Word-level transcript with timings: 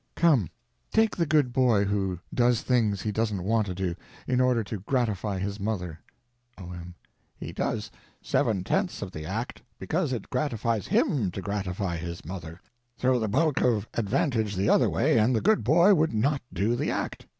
Come—take 0.15 1.15
the 1.15 1.27
good 1.27 1.53
boy 1.53 1.83
who 1.83 2.17
does 2.33 2.61
things 2.61 3.03
he 3.03 3.11
doesn't 3.11 3.43
want 3.43 3.67
to 3.67 3.75
do, 3.75 3.93
in 4.25 4.41
order 4.41 4.63
to 4.63 4.79
gratify 4.79 5.37
his 5.37 5.59
mother. 5.59 5.99
O.M. 6.57 6.95
He 7.37 7.51
does 7.53 7.91
seven 8.19 8.63
tenths 8.63 9.03
of 9.03 9.11
the 9.11 9.27
act 9.27 9.61
because 9.77 10.11
it 10.11 10.31
gratifies 10.31 10.87
him 10.87 11.29
to 11.29 11.41
gratify 11.43 11.97
his 11.97 12.25
mother. 12.25 12.59
Throw 12.97 13.19
the 13.19 13.27
bulk 13.29 13.61
of 13.61 13.87
advantage 13.93 14.55
the 14.55 14.69
other 14.69 14.89
way 14.89 15.19
and 15.19 15.35
the 15.35 15.39
good 15.41 15.63
boy 15.63 15.93
would 15.93 16.13
not 16.15 16.41
do 16.51 16.75
the 16.75 16.89
act. 16.89 17.27